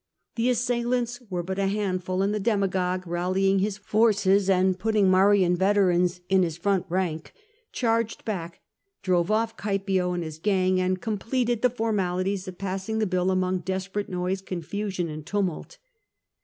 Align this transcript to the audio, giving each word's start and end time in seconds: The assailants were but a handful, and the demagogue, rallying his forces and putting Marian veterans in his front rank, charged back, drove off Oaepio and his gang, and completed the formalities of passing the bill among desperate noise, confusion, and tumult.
The 0.33 0.49
assailants 0.49 1.21
were 1.29 1.43
but 1.43 1.59
a 1.59 1.67
handful, 1.67 2.23
and 2.23 2.33
the 2.33 2.39
demagogue, 2.39 3.05
rallying 3.05 3.59
his 3.59 3.77
forces 3.77 4.49
and 4.49 4.79
putting 4.79 5.11
Marian 5.11 5.55
veterans 5.55 6.21
in 6.27 6.41
his 6.41 6.57
front 6.57 6.87
rank, 6.89 7.33
charged 7.71 8.25
back, 8.25 8.61
drove 9.03 9.29
off 9.29 9.55
Oaepio 9.57 10.15
and 10.15 10.23
his 10.23 10.39
gang, 10.39 10.81
and 10.81 10.99
completed 10.99 11.61
the 11.61 11.69
formalities 11.69 12.47
of 12.47 12.57
passing 12.57 12.97
the 12.97 13.05
bill 13.05 13.29
among 13.29 13.59
desperate 13.59 14.09
noise, 14.09 14.41
confusion, 14.41 15.07
and 15.07 15.23
tumult. 15.27 15.77